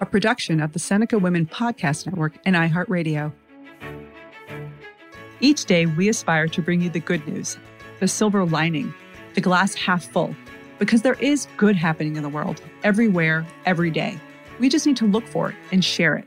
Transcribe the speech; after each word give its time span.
a 0.00 0.06
production 0.06 0.60
of 0.60 0.72
the 0.72 0.78
Seneca 0.78 1.18
Women 1.18 1.46
Podcast 1.46 2.06
Network 2.06 2.34
and 2.44 2.54
iHeartRadio. 2.54 3.32
Each 5.40 5.64
day, 5.64 5.86
we 5.86 6.08
aspire 6.08 6.48
to 6.48 6.62
bring 6.62 6.80
you 6.80 6.90
the 6.90 7.00
good 7.00 7.26
news, 7.26 7.58
the 8.00 8.08
silver 8.08 8.44
lining, 8.44 8.92
the 9.34 9.40
glass 9.40 9.74
half 9.74 10.04
full, 10.04 10.34
because 10.78 11.02
there 11.02 11.14
is 11.14 11.48
good 11.56 11.76
happening 11.76 12.16
in 12.16 12.22
the 12.22 12.28
world, 12.28 12.62
everywhere, 12.82 13.46
every 13.66 13.90
day. 13.90 14.18
We 14.58 14.68
just 14.68 14.86
need 14.86 14.96
to 14.98 15.06
look 15.06 15.26
for 15.26 15.50
it 15.50 15.56
and 15.72 15.84
share 15.84 16.16
it. 16.16 16.24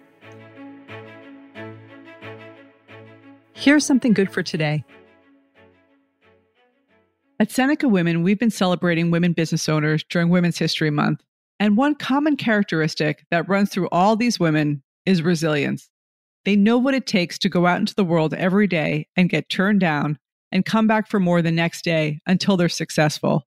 Here's 3.53 3.85
something 3.85 4.13
good 4.13 4.31
for 4.31 4.41
today. 4.41 4.83
At 7.39 7.51
Seneca 7.51 7.87
Women, 7.87 8.23
we've 8.23 8.39
been 8.39 8.49
celebrating 8.49 9.11
women 9.11 9.33
business 9.33 9.67
owners 9.67 10.03
during 10.03 10.29
Women's 10.29 10.57
History 10.57 10.89
Month. 10.89 11.23
And 11.61 11.77
one 11.77 11.93
common 11.93 12.37
characteristic 12.37 13.23
that 13.29 13.47
runs 13.47 13.69
through 13.69 13.87
all 13.91 14.15
these 14.15 14.39
women 14.39 14.81
is 15.05 15.21
resilience. 15.21 15.91
They 16.43 16.55
know 16.55 16.79
what 16.79 16.95
it 16.95 17.05
takes 17.05 17.37
to 17.37 17.49
go 17.49 17.67
out 17.67 17.79
into 17.79 17.93
the 17.93 18.03
world 18.03 18.33
every 18.33 18.65
day 18.65 19.07
and 19.15 19.29
get 19.29 19.47
turned 19.47 19.79
down 19.79 20.17
and 20.51 20.65
come 20.65 20.87
back 20.87 21.07
for 21.07 21.19
more 21.19 21.43
the 21.43 21.51
next 21.51 21.83
day 21.83 22.19
until 22.25 22.57
they're 22.57 22.67
successful. 22.67 23.43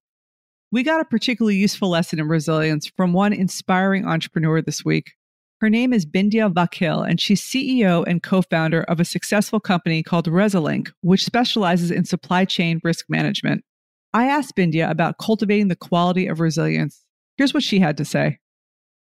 We 0.70 0.84
got 0.84 1.00
a 1.00 1.04
particularly 1.04 1.56
useful 1.56 1.88
lesson 1.88 2.20
in 2.20 2.28
resilience 2.28 2.86
from 2.96 3.12
one 3.12 3.32
inspiring 3.32 4.06
entrepreneur 4.06 4.62
this 4.62 4.84
week. 4.84 5.14
Her 5.60 5.68
name 5.68 5.92
is 5.92 6.06
Bindya 6.06 6.54
Vakil, 6.54 7.04
and 7.04 7.20
she's 7.20 7.42
CEO 7.42 8.04
and 8.06 8.22
co 8.22 8.42
founder 8.42 8.84
of 8.84 9.00
a 9.00 9.04
successful 9.04 9.58
company 9.58 10.04
called 10.04 10.26
Resilinc, 10.26 10.92
which 11.00 11.24
specializes 11.24 11.90
in 11.90 12.04
supply 12.04 12.44
chain 12.44 12.80
risk 12.84 13.06
management. 13.08 13.64
I 14.12 14.26
asked 14.26 14.54
Bindya 14.54 14.88
about 14.88 15.18
cultivating 15.18 15.66
the 15.66 15.74
quality 15.74 16.28
of 16.28 16.38
resilience. 16.38 17.03
Here's 17.36 17.54
what 17.54 17.62
she 17.62 17.80
had 17.80 17.96
to 17.98 18.04
say. 18.04 18.38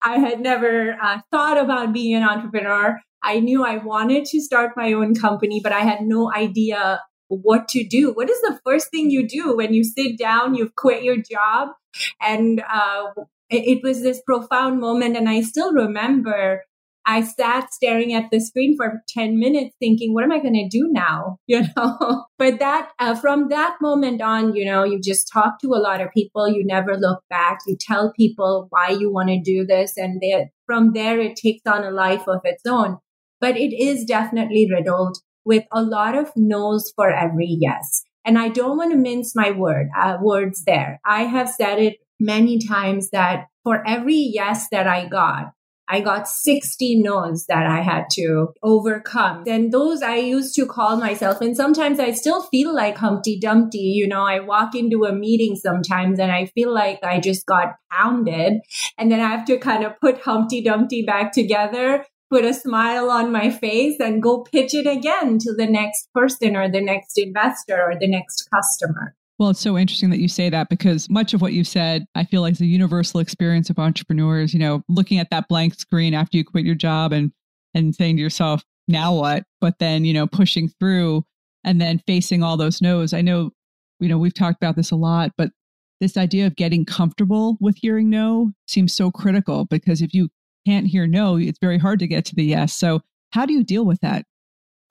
I 0.03 0.17
had 0.17 0.39
never 0.39 0.97
uh, 1.01 1.19
thought 1.31 1.57
about 1.57 1.93
being 1.93 2.15
an 2.15 2.23
entrepreneur. 2.23 2.99
I 3.23 3.39
knew 3.39 3.63
I 3.63 3.77
wanted 3.77 4.25
to 4.25 4.41
start 4.41 4.71
my 4.75 4.93
own 4.93 5.13
company, 5.13 5.59
but 5.61 5.71
I 5.71 5.81
had 5.81 6.01
no 6.01 6.33
idea 6.33 7.01
what 7.27 7.67
to 7.69 7.83
do. 7.83 8.11
What 8.13 8.29
is 8.29 8.41
the 8.41 8.59
first 8.65 8.89
thing 8.89 9.11
you 9.11 9.27
do 9.27 9.55
when 9.55 9.73
you 9.73 9.83
sit 9.83 10.17
down, 10.17 10.55
you've 10.55 10.75
quit 10.75 11.03
your 11.03 11.17
job? 11.17 11.69
And 12.19 12.61
uh, 12.61 13.11
it, 13.49 13.77
it 13.77 13.83
was 13.83 14.01
this 14.01 14.21
profound 14.25 14.79
moment. 14.79 15.15
And 15.15 15.29
I 15.29 15.41
still 15.41 15.71
remember 15.71 16.63
I 17.05 17.21
sat 17.21 17.73
staring 17.73 18.13
at 18.13 18.29
the 18.31 18.39
screen 18.39 18.75
for 18.77 19.01
10 19.09 19.39
minutes 19.39 19.75
thinking, 19.79 20.13
what 20.13 20.23
am 20.23 20.31
I 20.31 20.39
going 20.39 20.53
to 20.53 20.69
do 20.69 20.87
now? 20.91 21.37
You 21.47 21.63
know, 21.75 22.25
but 22.37 22.59
that, 22.59 22.91
uh, 22.99 23.15
from 23.15 23.49
that 23.49 23.75
moment 23.81 24.21
on, 24.21 24.55
you 24.55 24.63
know, 24.63 24.85
you 24.85 25.01
just 25.01 25.29
talk 25.31 25.59
to 25.61 25.73
a 25.73 25.81
lot 25.81 25.99
of 25.99 26.11
people. 26.13 26.47
You 26.47 26.65
never 26.65 26.95
look 26.95 27.23
back. 27.29 27.59
You 27.67 27.75
tell 27.77 28.13
people 28.13 28.67
why 28.69 28.89
you 28.89 29.11
want 29.11 29.27
to 29.29 29.41
do 29.41 29.65
this. 29.65 29.97
And 29.97 30.21
they, 30.21 30.49
from 30.65 30.93
there, 30.93 31.19
it 31.19 31.35
takes 31.35 31.63
on 31.67 31.83
a 31.83 31.91
life 31.91 32.25
of 32.27 32.39
its 32.45 32.63
own. 32.65 32.99
But 33.41 33.57
it 33.57 33.75
is 33.75 34.05
definitely 34.05 34.69
riddled 34.71 35.17
with 35.43 35.65
a 35.73 35.81
lot 35.81 36.15
of 36.15 36.31
no's 36.37 36.93
for 36.95 37.11
every 37.11 37.57
yes. 37.59 38.03
And 38.25 38.37
I 38.37 38.49
don't 38.49 38.77
want 38.77 38.91
to 38.91 38.97
mince 38.97 39.35
my 39.35 39.51
word, 39.51 39.89
uh, 39.99 40.17
words 40.21 40.63
there. 40.65 41.01
I 41.05 41.23
have 41.23 41.49
said 41.49 41.79
it 41.79 41.97
many 42.19 42.59
times 42.59 43.09
that 43.09 43.47
for 43.63 43.85
every 43.87 44.15
yes 44.15 44.67
that 44.71 44.87
I 44.87 45.07
got, 45.07 45.51
I 45.91 45.99
got 45.99 46.27
60 46.27 47.01
no's 47.01 47.45
that 47.47 47.67
I 47.67 47.81
had 47.81 48.05
to 48.13 48.53
overcome. 48.63 49.43
And 49.45 49.73
those 49.73 50.01
I 50.01 50.15
used 50.15 50.55
to 50.55 50.65
call 50.65 50.95
myself. 50.95 51.41
And 51.41 51.55
sometimes 51.55 51.99
I 51.99 52.11
still 52.11 52.43
feel 52.43 52.73
like 52.73 52.97
Humpty 52.97 53.37
Dumpty. 53.37 53.79
You 53.79 54.07
know, 54.07 54.25
I 54.25 54.39
walk 54.39 54.73
into 54.73 55.03
a 55.03 55.13
meeting 55.13 55.57
sometimes 55.57 56.17
and 56.17 56.31
I 56.31 56.45
feel 56.45 56.73
like 56.73 57.03
I 57.03 57.19
just 57.19 57.45
got 57.45 57.75
pounded. 57.91 58.61
And 58.97 59.11
then 59.11 59.19
I 59.19 59.27
have 59.27 59.45
to 59.47 59.57
kind 59.57 59.83
of 59.83 59.99
put 59.99 60.21
Humpty 60.21 60.63
Dumpty 60.63 61.03
back 61.03 61.33
together 61.33 62.05
put 62.31 62.45
a 62.45 62.53
smile 62.53 63.09
on 63.09 63.29
my 63.29 63.51
face 63.51 63.99
and 63.99 64.23
go 64.23 64.41
pitch 64.41 64.73
it 64.73 64.87
again 64.87 65.37
to 65.37 65.53
the 65.53 65.67
next 65.67 66.07
person 66.13 66.55
or 66.55 66.71
the 66.71 66.79
next 66.79 67.17
investor 67.17 67.75
or 67.75 67.99
the 67.99 68.07
next 68.07 68.47
customer. 68.49 69.13
Well, 69.41 69.49
it's 69.49 69.59
so 69.59 69.75
interesting 69.75 70.11
that 70.11 70.19
you 70.19 70.27
say 70.27 70.51
that 70.51 70.69
because 70.69 71.09
much 71.09 71.33
of 71.33 71.41
what 71.41 71.53
you've 71.53 71.67
said, 71.67 72.05
I 72.13 72.25
feel 72.25 72.41
like 72.41 72.51
is 72.51 72.61
a 72.61 72.67
universal 72.67 73.19
experience 73.19 73.71
of 73.71 73.79
entrepreneurs, 73.79 74.53
you 74.53 74.59
know, 74.59 74.83
looking 74.87 75.17
at 75.17 75.31
that 75.31 75.47
blank 75.47 75.73
screen 75.73 76.13
after 76.13 76.37
you 76.37 76.45
quit 76.45 76.63
your 76.63 76.75
job 76.75 77.11
and 77.11 77.31
and 77.73 77.95
saying 77.95 78.17
to 78.17 78.21
yourself, 78.21 78.63
now 78.87 79.15
what? 79.15 79.45
But 79.59 79.79
then, 79.79 80.05
you 80.05 80.13
know, 80.13 80.27
pushing 80.27 80.69
through 80.69 81.23
and 81.63 81.81
then 81.81 82.03
facing 82.05 82.43
all 82.43 82.55
those 82.55 82.83
no's. 82.83 83.13
I 83.13 83.21
know 83.21 83.49
You 83.99 84.09
know, 84.09 84.19
we've 84.19 84.31
talked 84.31 84.61
about 84.61 84.75
this 84.75 84.91
a 84.91 84.95
lot, 84.95 85.31
but 85.39 85.49
this 85.99 86.17
idea 86.17 86.45
of 86.45 86.55
getting 86.55 86.85
comfortable 86.85 87.57
with 87.59 87.77
hearing 87.81 88.11
no 88.11 88.51
seems 88.67 88.93
so 88.93 89.09
critical 89.09 89.65
because 89.65 90.03
if 90.03 90.13
you 90.13 90.29
can't 90.67 90.85
hear 90.85 91.07
no, 91.07 91.37
it's 91.37 91.57
very 91.57 91.79
hard 91.79 91.97
to 91.97 92.07
get 92.07 92.25
to 92.25 92.35
the 92.35 92.43
yes. 92.43 92.73
So, 92.73 93.01
how 93.31 93.47
do 93.47 93.53
you 93.53 93.63
deal 93.63 93.85
with 93.85 94.01
that? 94.01 94.23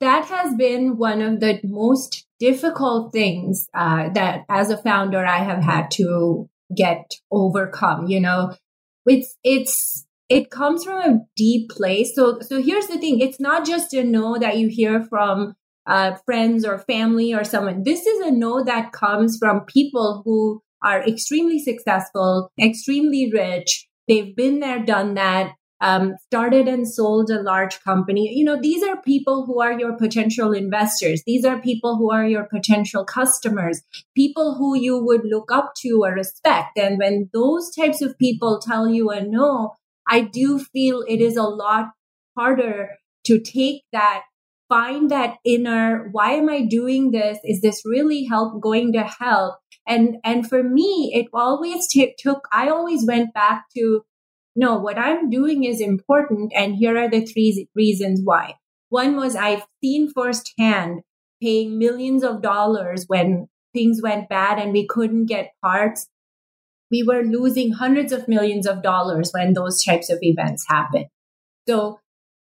That 0.01 0.25
has 0.25 0.55
been 0.55 0.97
one 0.97 1.21
of 1.21 1.39
the 1.39 1.59
most 1.63 2.25
difficult 2.39 3.13
things 3.13 3.69
uh, 3.73 4.09
that, 4.09 4.45
as 4.49 4.71
a 4.71 4.77
founder, 4.77 5.23
I 5.25 5.43
have 5.43 5.63
had 5.63 5.91
to 5.91 6.49
get 6.75 7.13
overcome. 7.31 8.07
You 8.07 8.19
know, 8.19 8.55
it's 9.05 9.37
it's 9.43 10.07
it 10.27 10.49
comes 10.49 10.83
from 10.83 10.99
a 10.99 11.19
deep 11.37 11.69
place. 11.69 12.15
So 12.15 12.39
so 12.41 12.61
here's 12.61 12.87
the 12.87 12.97
thing: 12.97 13.19
it's 13.19 13.39
not 13.39 13.65
just 13.65 13.93
a 13.93 14.03
no 14.03 14.37
that 14.39 14.57
you 14.57 14.69
hear 14.69 15.03
from 15.03 15.53
uh, 15.85 16.15
friends 16.25 16.65
or 16.65 16.79
family 16.79 17.33
or 17.33 17.43
someone. 17.43 17.83
This 17.83 18.05
is 18.05 18.25
a 18.25 18.31
no 18.31 18.63
that 18.63 18.91
comes 18.91 19.37
from 19.37 19.65
people 19.65 20.23
who 20.25 20.61
are 20.83 21.07
extremely 21.07 21.59
successful, 21.59 22.51
extremely 22.59 23.31
rich. 23.31 23.87
They've 24.07 24.35
been 24.35 24.61
there, 24.61 24.83
done 24.83 25.13
that, 25.13 25.53
um, 25.81 26.15
started 26.27 26.67
and 26.67 26.87
sold 26.87 27.29
a 27.29 27.41
large 27.41 27.81
company. 27.81 28.31
You 28.33 28.45
know, 28.45 28.59
these 28.61 28.83
are 28.83 29.01
people 29.01 29.45
who 29.45 29.61
are 29.61 29.77
your 29.77 29.97
potential 29.97 30.53
investors. 30.53 31.23
These 31.25 31.43
are 31.43 31.59
people 31.59 31.97
who 31.97 32.11
are 32.11 32.25
your 32.25 32.45
potential 32.45 33.03
customers, 33.03 33.81
people 34.15 34.55
who 34.55 34.77
you 34.77 35.03
would 35.03 35.21
look 35.25 35.51
up 35.51 35.73
to 35.81 36.01
or 36.03 36.13
respect. 36.13 36.77
And 36.77 36.99
when 36.99 37.29
those 37.33 37.71
types 37.75 38.01
of 38.01 38.17
people 38.19 38.59
tell 38.59 38.87
you 38.87 39.09
a 39.09 39.21
no, 39.21 39.73
I 40.07 40.21
do 40.21 40.59
feel 40.59 41.03
it 41.07 41.19
is 41.19 41.35
a 41.35 41.43
lot 41.43 41.89
harder 42.37 42.89
to 43.25 43.39
take 43.39 43.83
that 43.91 44.23
find 44.69 45.11
that 45.11 45.35
inner 45.43 46.07
why 46.13 46.31
am 46.31 46.47
i 46.47 46.61
doing 46.61 47.11
this 47.11 47.37
is 47.43 47.59
this 47.61 47.81
really 47.83 48.23
help 48.23 48.61
going 48.61 48.93
to 48.93 49.03
help 49.03 49.55
and 49.85 50.15
and 50.23 50.47
for 50.47 50.63
me 50.63 51.11
it 51.13 51.27
always 51.33 51.87
t- 51.89 52.15
took 52.17 52.47
i 52.53 52.69
always 52.69 53.05
went 53.05 53.33
back 53.33 53.65
to 53.75 54.01
no 54.55 54.77
what 54.77 54.97
i'm 54.97 55.29
doing 55.29 55.63
is 55.63 55.81
important 55.81 56.51
and 56.55 56.75
here 56.75 56.97
are 56.97 57.09
the 57.09 57.25
three 57.25 57.67
reasons 57.75 58.21
why 58.23 58.55
one 58.89 59.15
was 59.15 59.35
i've 59.35 59.65
seen 59.83 60.11
firsthand 60.11 61.01
paying 61.41 61.77
millions 61.77 62.23
of 62.23 62.41
dollars 62.41 63.05
when 63.07 63.47
things 63.73 64.01
went 64.01 64.29
bad 64.29 64.59
and 64.59 64.73
we 64.73 64.85
couldn't 64.85 65.25
get 65.25 65.53
parts 65.63 66.07
we 66.89 67.03
were 67.03 67.23
losing 67.23 67.71
hundreds 67.71 68.11
of 68.11 68.27
millions 68.27 68.67
of 68.67 68.83
dollars 68.83 69.31
when 69.31 69.53
those 69.53 69.83
types 69.83 70.09
of 70.09 70.19
events 70.21 70.65
happen 70.67 71.05
so 71.67 71.99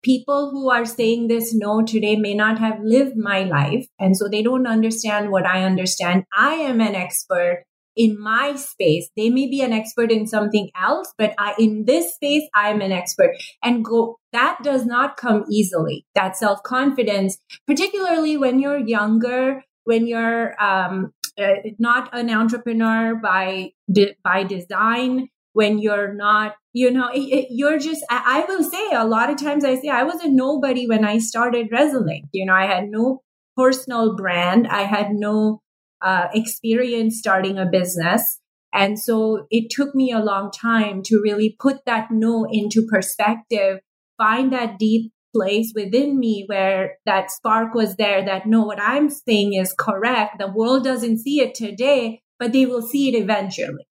people 0.02 0.50
who 0.50 0.70
are 0.70 0.84
saying 0.84 1.28
this 1.28 1.54
no 1.54 1.82
today 1.82 2.16
may 2.16 2.34
not 2.34 2.58
have 2.58 2.80
lived 2.82 3.16
my 3.16 3.44
life. 3.44 3.86
And 3.98 4.16
so 4.16 4.28
they 4.28 4.42
don't 4.42 4.66
understand 4.66 5.30
what 5.30 5.46
I 5.46 5.62
understand. 5.62 6.24
I 6.36 6.54
am 6.54 6.80
an 6.80 6.94
expert 6.94 7.64
in 7.96 8.20
my 8.20 8.56
space. 8.56 9.10
They 9.16 9.30
may 9.30 9.48
be 9.48 9.60
an 9.60 9.72
expert 9.72 10.10
in 10.10 10.26
something 10.26 10.70
else, 10.80 11.12
but 11.18 11.34
I, 11.38 11.54
in 11.58 11.84
this 11.84 12.14
space, 12.14 12.44
I'm 12.54 12.80
an 12.80 12.92
expert 12.92 13.30
and 13.62 13.84
go, 13.84 14.18
that 14.32 14.58
does 14.62 14.86
not 14.86 15.16
come 15.16 15.44
easily. 15.50 16.06
That 16.14 16.36
self 16.36 16.62
confidence, 16.62 17.38
particularly 17.66 18.36
when 18.36 18.60
you're 18.60 18.78
younger, 18.78 19.62
when 19.84 20.06
you're, 20.06 20.60
um, 20.62 21.12
uh, 21.38 21.54
not 21.78 22.10
an 22.12 22.28
entrepreneur 22.28 23.14
by 23.14 23.72
de- 23.90 24.14
by 24.22 24.44
design 24.44 25.28
when 25.54 25.78
you're 25.78 26.12
not 26.12 26.56
you 26.72 26.90
know 26.90 27.08
it, 27.08 27.20
it, 27.20 27.46
you're 27.50 27.78
just 27.78 28.04
I, 28.10 28.42
I, 28.42 28.52
will 28.52 28.62
say 28.62 28.90
a 28.92 29.06
lot 29.06 29.30
of 29.30 29.38
times 29.38 29.64
i 29.64 29.76
say 29.76 29.88
i 29.88 30.02
was 30.02 30.20
a 30.22 30.28
nobody 30.28 30.86
when 30.86 31.04
i 31.04 31.18
started 31.18 31.70
Resilinc 31.70 32.24
you 32.32 32.44
know 32.44 32.54
i 32.54 32.66
had 32.66 32.90
no 32.90 33.22
personal 33.56 34.14
brand 34.14 34.66
i 34.66 34.82
had 34.82 35.12
no 35.12 35.62
uh, 36.02 36.28
experience 36.34 37.18
starting 37.18 37.58
a 37.58 37.66
business 37.66 38.38
and 38.74 38.98
so 38.98 39.46
it 39.50 39.70
took 39.70 39.94
me 39.94 40.10
a 40.10 40.18
long 40.18 40.50
time 40.50 41.02
to 41.02 41.20
really 41.22 41.56
put 41.58 41.84
that 41.84 42.08
no 42.10 42.46
into 42.50 42.86
perspective 42.90 43.78
find 44.18 44.52
that 44.52 44.78
deep 44.78 45.12
place 45.34 45.72
within 45.74 46.18
me 46.18 46.44
where 46.46 46.98
that 47.06 47.30
spark 47.30 47.74
was 47.74 47.96
there 47.96 48.24
that 48.24 48.46
no 48.46 48.62
what 48.62 48.80
i'm 48.80 49.08
saying 49.08 49.54
is 49.54 49.74
correct 49.78 50.38
the 50.38 50.50
world 50.50 50.84
doesn't 50.84 51.18
see 51.18 51.40
it 51.40 51.54
today 51.54 52.20
but 52.38 52.52
they 52.52 52.66
will 52.66 52.82
see 52.82 53.08
it 53.08 53.18
eventually 53.18 53.86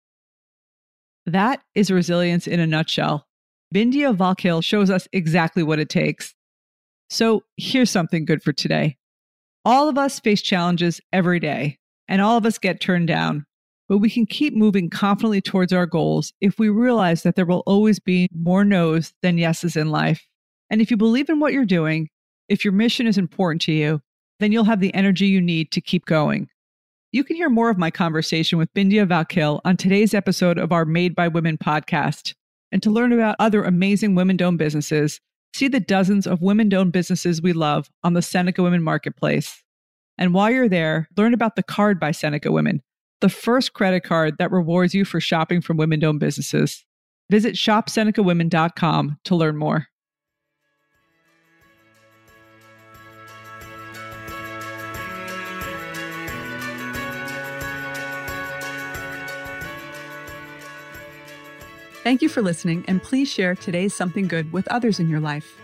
that 1.25 1.61
is 1.75 1.91
resilience 1.91 2.47
in 2.47 2.59
a 2.59 2.67
nutshell. 2.67 3.27
Bindya 3.73 4.15
Vakil 4.15 4.63
shows 4.63 4.89
us 4.89 5.07
exactly 5.13 5.63
what 5.63 5.79
it 5.79 5.89
takes. 5.89 6.33
So 7.09 7.43
here's 7.57 7.89
something 7.89 8.25
good 8.25 8.41
for 8.41 8.53
today. 8.53 8.97
All 9.63 9.87
of 9.87 9.97
us 9.97 10.19
face 10.19 10.41
challenges 10.41 10.99
every 11.13 11.39
day, 11.39 11.77
and 12.11 12.21
all 12.21 12.35
of 12.35 12.45
us 12.45 12.57
get 12.57 12.81
turned 12.81 13.07
down. 13.07 13.45
But 13.87 13.99
we 13.99 14.09
can 14.09 14.25
keep 14.25 14.53
moving 14.53 14.89
confidently 14.89 15.39
towards 15.39 15.71
our 15.71 15.85
goals 15.85 16.33
if 16.41 16.59
we 16.59 16.67
realize 16.67 17.23
that 17.23 17.35
there 17.35 17.45
will 17.45 17.63
always 17.65 17.99
be 17.99 18.27
more 18.35 18.65
no's 18.65 19.13
than 19.21 19.37
yeses 19.37 19.77
in 19.77 19.89
life. 19.89 20.27
And 20.69 20.81
if 20.81 20.91
you 20.91 20.97
believe 20.97 21.29
in 21.29 21.39
what 21.39 21.53
you're 21.53 21.65
doing, 21.65 22.09
if 22.49 22.65
your 22.65 22.73
mission 22.73 23.07
is 23.07 23.17
important 23.17 23.61
to 23.61 23.71
you, 23.71 24.01
then 24.41 24.51
you'll 24.51 24.65
have 24.65 24.81
the 24.81 24.93
energy 24.93 25.27
you 25.27 25.39
need 25.39 25.71
to 25.71 25.79
keep 25.79 26.05
going. 26.05 26.49
You 27.13 27.23
can 27.23 27.37
hear 27.37 27.49
more 27.49 27.69
of 27.69 27.77
my 27.77 27.89
conversation 27.91 28.59
with 28.59 28.73
Bindya 28.73 29.07
Vakil 29.07 29.61
on 29.63 29.77
today's 29.77 30.13
episode 30.13 30.57
of 30.57 30.73
our 30.73 30.83
Made 30.83 31.15
by 31.15 31.29
Women 31.29 31.57
podcast. 31.57 32.33
And 32.73 32.83
to 32.83 32.91
learn 32.91 33.13
about 33.13 33.37
other 33.39 33.63
amazing 33.63 34.15
women 34.15 34.41
owned 34.41 34.57
businesses, 34.57 35.21
see 35.55 35.69
the 35.69 35.79
dozens 35.79 36.27
of 36.27 36.41
women 36.41 36.73
owned 36.73 36.91
businesses 36.91 37.41
we 37.41 37.53
love 37.53 37.89
on 38.03 38.13
the 38.13 38.21
Seneca 38.21 38.61
Women 38.63 38.83
Marketplace. 38.83 39.60
And 40.21 40.35
while 40.35 40.51
you're 40.51 40.69
there, 40.69 41.09
learn 41.17 41.33
about 41.33 41.55
the 41.55 41.63
card 41.63 41.99
by 41.99 42.11
Seneca 42.11 42.51
Women, 42.51 42.83
the 43.21 43.27
first 43.27 43.73
credit 43.73 44.01
card 44.01 44.35
that 44.37 44.51
rewards 44.51 44.93
you 44.93 45.03
for 45.03 45.19
shopping 45.19 45.61
from 45.61 45.77
women 45.77 46.03
owned 46.03 46.19
businesses. 46.19 46.85
Visit 47.31 47.55
shopsenecawomen.com 47.55 49.17
to 49.23 49.35
learn 49.35 49.57
more. 49.57 49.87
Thank 62.03 62.21
you 62.21 62.29
for 62.29 62.43
listening, 62.43 62.85
and 62.87 63.01
please 63.01 63.27
share 63.27 63.55
today's 63.55 63.95
Something 63.95 64.27
Good 64.27 64.53
with 64.53 64.67
others 64.67 64.99
in 64.99 65.09
your 65.09 65.19
life. 65.19 65.60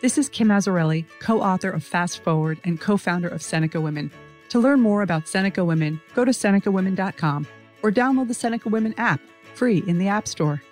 This 0.00 0.16
is 0.16 0.28
Kim 0.28 0.46
Azzarelli, 0.48 1.06
co 1.18 1.42
author 1.42 1.70
of 1.70 1.82
Fast 1.82 2.22
Forward 2.22 2.60
and 2.62 2.80
co 2.80 2.96
founder 2.96 3.26
of 3.26 3.42
Seneca 3.42 3.80
Women. 3.80 4.12
To 4.50 4.60
learn 4.60 4.80
more 4.80 5.02
about 5.02 5.26
Seneca 5.26 5.64
Women, 5.64 6.00
go 6.14 6.24
to 6.24 6.30
SenecaWomen.com 6.30 7.46
or 7.82 7.90
download 7.90 8.28
the 8.28 8.34
Seneca 8.34 8.68
Women 8.68 8.94
app, 8.96 9.20
free 9.54 9.82
in 9.88 9.98
the 9.98 10.06
App 10.06 10.28
Store. 10.28 10.62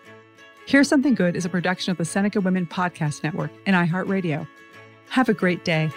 Here's 0.66 0.88
Something 0.88 1.16
Good 1.16 1.34
is 1.34 1.44
a 1.44 1.48
production 1.48 1.90
of 1.90 1.98
the 1.98 2.04
Seneca 2.04 2.40
Women 2.40 2.66
Podcast 2.66 3.24
Network 3.24 3.50
and 3.66 3.74
iHeartRadio. 3.74 4.46
Have 5.08 5.28
a 5.28 5.34
great 5.34 5.64
day. 5.64 5.90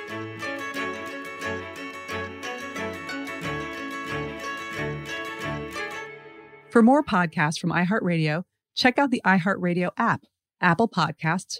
For 6.71 6.81
more 6.81 7.03
podcasts 7.03 7.59
from 7.59 7.69
iHeartRadio, 7.69 8.43
check 8.75 8.97
out 8.97 9.11
the 9.11 9.21
iHeartRadio 9.23 9.91
app, 9.97 10.23
Apple 10.61 10.89
Podcasts, 10.89 11.59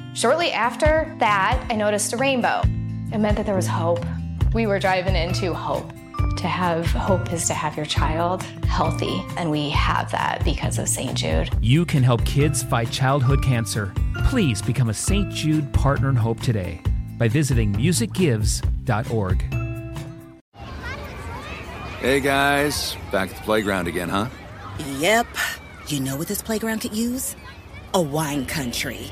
Shortly 0.13 0.51
after 0.51 1.15
that, 1.19 1.65
I 1.69 1.75
noticed 1.75 2.11
a 2.11 2.17
rainbow. 2.17 2.61
It 3.13 3.19
meant 3.19 3.37
that 3.37 3.45
there 3.45 3.55
was 3.55 3.67
hope. 3.67 4.05
We 4.53 4.67
were 4.67 4.77
driving 4.77 5.15
into 5.15 5.53
hope. 5.53 5.89
To 6.37 6.47
have 6.47 6.87
hope 6.87 7.31
is 7.31 7.47
to 7.47 7.53
have 7.53 7.77
your 7.77 7.85
child 7.85 8.43
healthy, 8.65 9.23
and 9.37 9.49
we 9.49 9.69
have 9.69 10.11
that 10.11 10.43
because 10.43 10.79
of 10.79 10.89
St. 10.89 11.15
Jude. 11.15 11.49
You 11.61 11.85
can 11.85 12.03
help 12.03 12.25
kids 12.25 12.61
fight 12.63 12.91
childhood 12.91 13.43
cancer. 13.43 13.93
Please 14.25 14.61
become 14.61 14.89
a 14.89 14.93
St. 14.93 15.31
Jude 15.31 15.71
Partner 15.73 16.09
in 16.09 16.15
Hope 16.15 16.41
today 16.41 16.81
by 17.17 17.27
visiting 17.27 17.73
musicgives.org. 17.73 19.41
Hey 21.99 22.19
guys, 22.19 22.97
back 23.11 23.29
at 23.29 23.35
the 23.37 23.43
playground 23.43 23.87
again, 23.87 24.09
huh? 24.09 24.27
Yep. 24.97 25.27
You 25.87 25.99
know 25.99 26.17
what 26.17 26.27
this 26.27 26.41
playground 26.41 26.79
could 26.79 26.95
use? 26.95 27.35
A 27.93 28.01
wine 28.01 28.45
country. 28.45 29.11